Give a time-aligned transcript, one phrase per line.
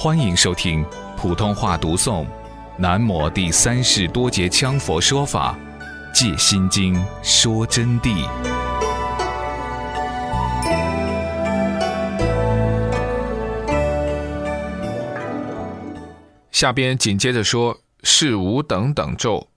[0.00, 2.24] 欢迎收听普通话读诵
[2.76, 5.58] 《南摩第三世多杰羌佛说法·
[6.14, 8.24] 戒心经》说真谛。
[16.52, 19.48] 下边紧接着说：“是无等等咒，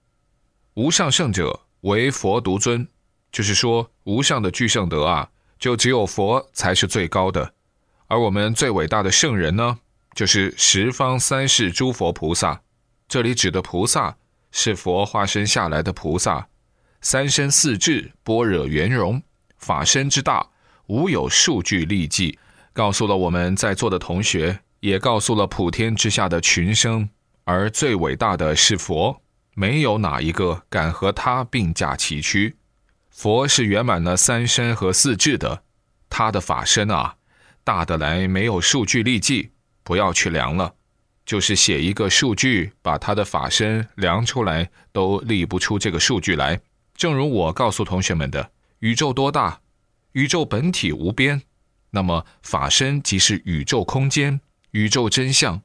[0.74, 2.88] 无上圣者为佛独尊。”
[3.32, 5.30] 就是说，无上的具圣德啊，
[5.60, 7.54] 就只有佛才是最高的，
[8.08, 9.78] 而我们最伟大的圣人呢，
[10.14, 12.62] 就是十方三世诸佛菩萨。
[13.08, 14.16] 这里指的菩萨
[14.52, 16.48] 是佛化身下来的菩萨，
[17.02, 19.22] 三身四智般若圆融，
[19.58, 20.50] 法身之大，
[20.88, 22.38] 无有数据立迹，
[22.74, 27.10] 告诉了我们在座的同学，也告诉了普天之下的群生。
[27.44, 29.22] 而最伟大的是佛，
[29.56, 32.56] 没有哪一个敢和他并驾齐驱。
[33.10, 35.64] 佛是圆满了三身和四智的，
[36.10, 37.16] 他的法身啊，
[37.64, 39.52] 大得来没有数据立迹，
[39.92, 40.74] 不要去量了，
[41.26, 46.62] 就是写一个数据，把他的法身量出来，都立不出这个数据来。
[46.96, 49.60] 正如我告诉同学们的，宇宙多大？
[50.14, 51.42] 宇宙本体无边，
[51.90, 54.40] 那么法身即是宇宙空间、
[54.72, 55.62] 宇宙真相，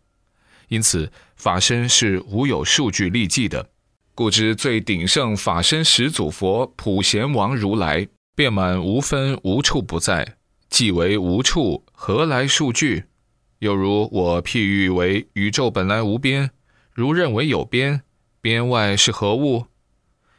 [0.67, 3.71] 因此法身是无有数据立迹的。
[4.17, 10.37] 故知最鼎盛法身始祖佛普贤王如来，遍满无分无处不在，
[10.69, 13.05] 既为无处，何来数据？
[13.59, 16.51] 又如我譬喻为宇宙本来无边，
[16.93, 18.03] 如认为有边，
[18.41, 19.67] 边外是何物？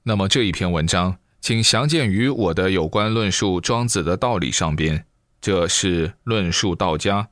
[0.03, 5.05] 那么这一篇文章，请详见于我的有关论述庄子的道理上边。
[5.39, 7.29] 这是论述道家，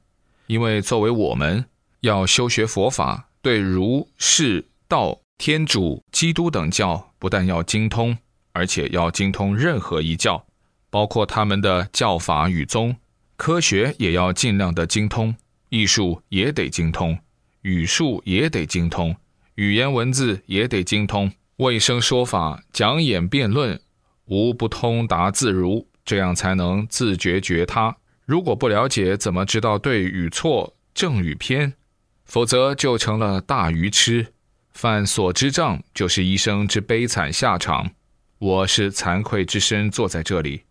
[0.47, 1.65] 因为作为我们
[2.01, 5.21] 要修学佛法，对儒释道。
[5.37, 8.17] 天主、基督等教不但要精通，
[8.53, 10.45] 而且要精通任何一教，
[10.89, 12.95] 包括他们的教法与宗。
[13.35, 15.35] 科学也要尽量的精通，
[15.75, 17.19] 艺术也得精通，
[17.63, 19.13] 语术也得精通，
[19.55, 21.29] 语言文字也得精通。
[21.57, 23.77] 卫生说法、讲演辩论，
[24.27, 27.97] 无不通达自如，这样才能自觉觉他。
[28.25, 31.73] 如果不了解，怎么知道对与错、正与偏？
[32.23, 34.27] 否则就成了大愚痴。
[34.71, 37.91] 犯所知障，就是医生之悲惨下场。
[38.39, 40.61] 我是惭愧之身坐在这里，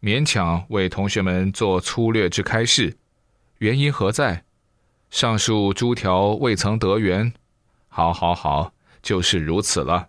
[0.00, 2.96] 勉强为同学们做粗略之开示。
[3.58, 4.44] 原因何在？
[5.12, 7.34] 上述诸条未曾得缘。
[7.88, 10.08] 好，好，好，就是如此了。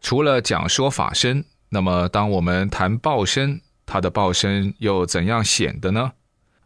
[0.00, 6.12] 除了讲说法身，那么当我们谈报身，它的报身又怎样显的呢？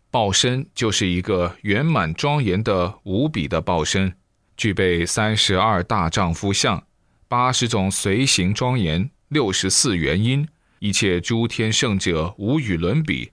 [0.08, 4.14] 报身就是一个圆满庄严的无比的报身。
[4.56, 6.86] 具备三十二大丈夫相，
[7.26, 10.48] 八十种随行庄严，六十四元音，
[10.78, 13.32] 一切诸天圣者无与伦比。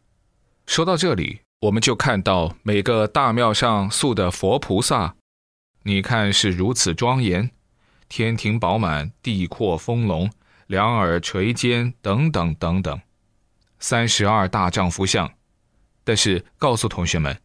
[0.65, 5.15] 说到这里，我们就看到每个大庙上塑的佛菩萨，
[5.83, 7.51] 你看是如此庄严，
[8.07, 10.31] 天庭饱满，地阔丰隆，
[10.67, 13.01] 两耳垂肩，等等等等，
[13.77, 15.33] 三十二大丈夫像。
[16.05, 17.39] 但是告诉同学们。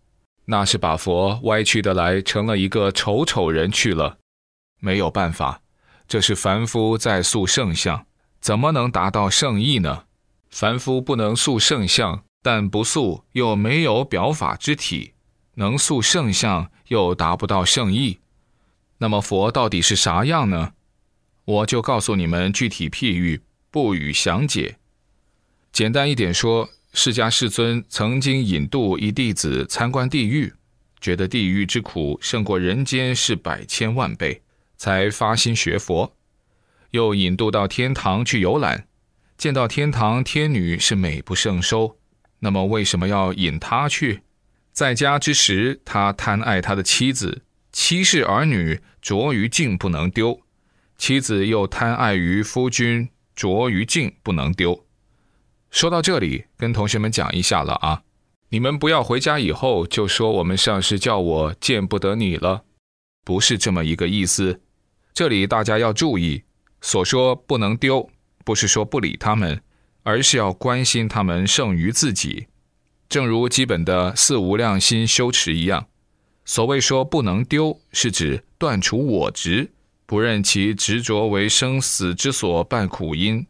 [0.47, 4.19] 那是把佛歪曲的来成了一个丑丑人去了，
[4.79, 5.63] 没有办法，
[6.07, 8.05] 这是凡夫在塑圣像，
[8.43, 10.05] 怎么能达到圣意呢？
[10.51, 15.15] 凡夫不能塑圣像，但不塑又没有表法之体，
[15.55, 18.19] 能塑圣相又达不到圣意，
[18.99, 20.75] 那么佛到底是啥样呢？
[21.47, 23.41] 我就告诉你们具体譬喻，
[23.71, 24.77] 不予详解。
[25.73, 26.69] 简单一点说。
[26.97, 30.55] 释迦世尊曾经引渡一弟子参观地狱，
[31.01, 34.43] 觉得地狱之苦胜过人间是百千万倍，
[34.77, 36.15] 才发心学佛。
[36.93, 38.87] 又引渡到天堂去游览，
[39.37, 41.99] 见到天堂天女是美不胜收。
[42.41, 44.23] 那么为什么要引他去？
[44.73, 50.41] 在家之时，他贪爱他的妻子，妻室儿女着于境不能丢；
[50.99, 54.85] 妻子又贪爱于夫君，着于境不能丢。
[55.71, 58.03] 说到这里，跟同学们讲一下了啊！
[58.51, 62.63] 你们不要回家以后就说我们上师叫我见不得你了，
[63.25, 64.61] 不是这么一个意思。
[65.13, 66.45] 这里大家要注意，
[66.81, 68.09] 所说不能丢，
[68.45, 69.61] 不是说不理他们，
[70.05, 72.47] 而是要关心他们胜于自己。
[73.09, 75.89] 正如基本的四无量心修持一样，
[76.45, 79.73] 所谓说不能丢，是指断除我执，
[80.07, 83.47] 不任其执着为生死之所伴苦因。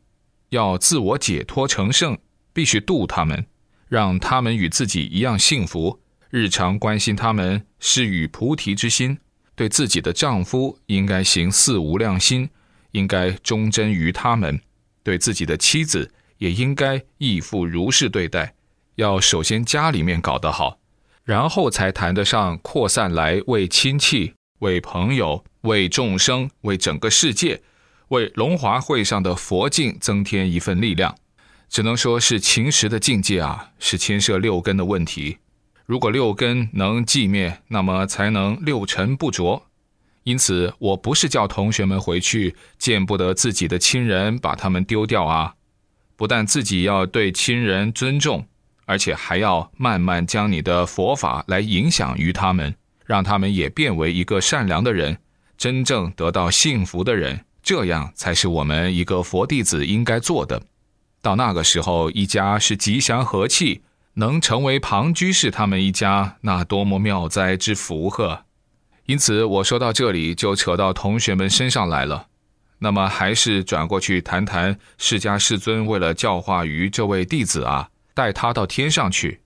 [0.51, 2.17] 要自我解脱成圣，
[2.53, 3.47] 必须度他们，
[3.89, 6.01] 让他们与自己一样幸福。
[6.31, 9.19] 日常关心他们，施与菩提之心。
[9.57, 12.51] 对自己的丈夫，应该行四无量心，
[12.91, 14.59] 应该忠贞于他们；
[15.05, 16.13] 对自己的妻子，
[16.45, 18.55] 也应该义父如是对待。
[18.97, 20.79] 要首先家里面搞得好，
[21.25, 27.63] 然后才谈得上扩散来为亲戚、为朋友、为众生、为整个世界、
[28.09, 31.17] 为龙华会上的佛境增添一份力量。
[31.71, 35.39] 只能说是秦时的境界啊，是牵涉六根的问题。
[35.87, 39.65] 如果六根能寂灭，那么才能六尘不着。
[40.25, 45.55] 因此，我不是叫同学们回去见不得自己的亲人，把他们丢掉啊！
[46.17, 48.47] 不但自己要对亲人尊重，
[48.87, 52.75] 而且还要慢慢将你的佛法来影响于他们，
[53.05, 55.19] 让他们也变为一个善良的人，
[55.57, 57.45] 真正得到幸福的人。
[57.63, 60.61] 这样才是我们一个佛弟子应该做的。
[61.23, 63.83] 到那个时候，一家是吉祥和气，
[64.15, 68.45] 能成为旁居士他们一家，那多么妙哉之福呵！
[69.07, 72.27] 因此，我说到这里就扯到同学们身上来了。
[72.79, 79.41] 那么，还是转过去谈谈释迦世尊为了教化于这位弟子啊，带他到天上去。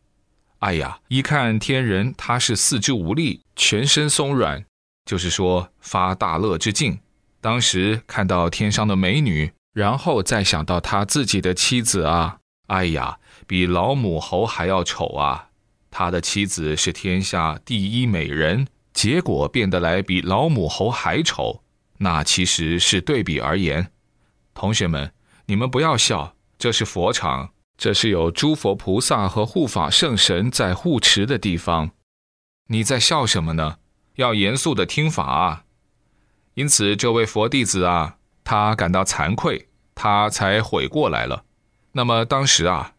[0.59, 4.65] 哎呀，一看天人，他是四肢无力，全身松软，
[5.05, 6.99] 就是说发大乐之境。
[7.41, 15.51] 当时看到天上的美女，然后再想到他自己的妻子啊，哎呀，比老母猴还要丑啊！
[15.91, 18.67] 他的妻子是天下第一美人。
[18.93, 21.63] 结果变得来比老母猴还丑，
[21.99, 23.93] 那其实是对比而言。
[24.55, 25.13] 同学们，
[25.47, 31.91] 你们不要笑，这是佛场，这是有诸佛菩萨和护法圣神在护持的地方。
[32.69, 33.79] 你在笑什么呢？
[34.17, 35.65] 要严肃的听法啊！
[36.55, 41.45] 因此，这位佛弟子啊，他感到惭愧，他才悔过来了。
[41.93, 42.95] 那么当时啊，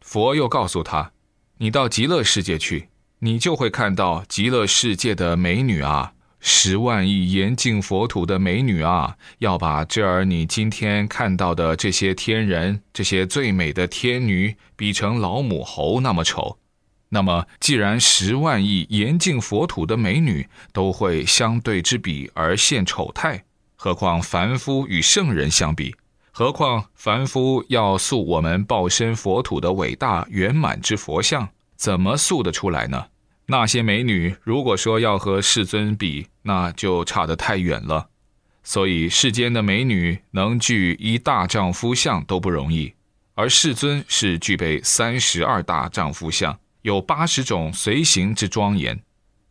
[0.00, 1.12] 佛又告诉他
[1.58, 2.88] ：“你到极乐世界去。”
[3.22, 16.56] 你就会看到极乐世界的美女啊，十万亿严净佛土的美女啊，要把这儿你今天看到的这些天人、这些最美的天女比成老母猴那么丑。
[17.10, 23.44] 那么，既然十万亿严净佛土的美女都会相对之比而现丑态，
[23.76, 25.94] 何况凡夫与圣人相比？
[26.30, 31.48] 何况凡夫要塑我们报身佛土的伟大圆满之佛像？
[31.76, 33.06] 怎么塑得出来呢？
[33.50, 38.08] 那些美女，如果说要和世尊比，那就差得太远了。
[38.62, 42.94] 所以世间的美女能具一大丈夫相都不容易，
[43.34, 48.96] 而世尊是具备三十二大丈夫相，有八十种随行之庄严。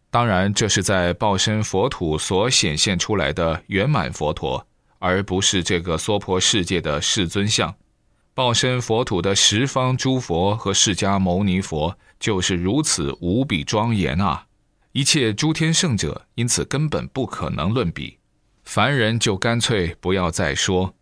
[0.10, 4.66] 当然，这是在报身佛土所显现出来的圆满佛陀，
[5.00, 7.76] 而不是这个娑婆世界的世尊像。
[8.40, 14.46] 报身佛土的十方诸佛和释迦牟尼佛就是如此无比庄严啊！
[14.94, 18.18] 一切诸天圣者因此根本不可能论比，
[18.64, 20.96] 凡人就干脆不要再说。